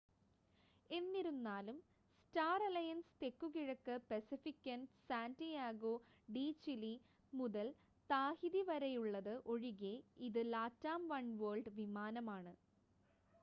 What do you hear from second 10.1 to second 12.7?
ഇത് LATAM Oneworld വിമാനമാണ്